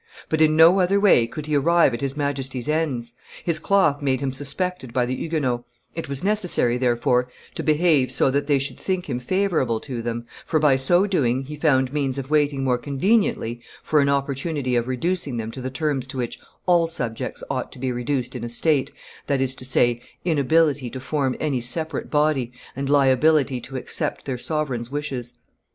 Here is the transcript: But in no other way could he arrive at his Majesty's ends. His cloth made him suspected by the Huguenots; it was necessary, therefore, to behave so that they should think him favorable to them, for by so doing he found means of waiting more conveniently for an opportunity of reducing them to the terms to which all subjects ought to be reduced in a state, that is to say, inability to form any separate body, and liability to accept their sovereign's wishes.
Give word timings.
But 0.29 0.41
in 0.41 0.55
no 0.55 0.79
other 0.79 0.99
way 0.99 1.27
could 1.27 1.45
he 1.45 1.53
arrive 1.53 1.93
at 1.93 2.01
his 2.01 2.17
Majesty's 2.17 2.67
ends. 2.67 3.13
His 3.43 3.59
cloth 3.59 4.01
made 4.01 4.19
him 4.19 4.31
suspected 4.31 4.93
by 4.93 5.05
the 5.05 5.15
Huguenots; 5.15 5.63
it 5.93 6.09
was 6.09 6.23
necessary, 6.23 6.79
therefore, 6.79 7.29
to 7.53 7.61
behave 7.61 8.11
so 8.11 8.31
that 8.31 8.47
they 8.47 8.57
should 8.57 8.79
think 8.79 9.07
him 9.07 9.19
favorable 9.19 9.79
to 9.81 10.01
them, 10.01 10.25
for 10.43 10.57
by 10.59 10.75
so 10.75 11.05
doing 11.05 11.43
he 11.43 11.55
found 11.55 11.93
means 11.93 12.17
of 12.17 12.31
waiting 12.31 12.63
more 12.63 12.79
conveniently 12.79 13.61
for 13.83 14.01
an 14.01 14.09
opportunity 14.09 14.75
of 14.75 14.87
reducing 14.87 15.37
them 15.37 15.51
to 15.51 15.61
the 15.61 15.69
terms 15.69 16.07
to 16.07 16.17
which 16.17 16.39
all 16.65 16.87
subjects 16.87 17.43
ought 17.47 17.71
to 17.71 17.77
be 17.77 17.91
reduced 17.91 18.35
in 18.35 18.43
a 18.43 18.49
state, 18.49 18.91
that 19.27 19.39
is 19.39 19.53
to 19.53 19.65
say, 19.65 20.01
inability 20.25 20.89
to 20.89 20.99
form 20.99 21.35
any 21.39 21.61
separate 21.61 22.09
body, 22.09 22.51
and 22.75 22.89
liability 22.89 23.61
to 23.61 23.75
accept 23.77 24.25
their 24.25 24.39
sovereign's 24.39 24.89
wishes. 24.89 25.33